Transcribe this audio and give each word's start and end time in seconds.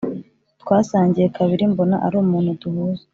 Twasangiye 0.61 1.27
kabiri 1.37 1.63
mbona 1.71 1.95
ari 2.05 2.15
umuntu 2.23 2.59
duhuza 2.61 3.03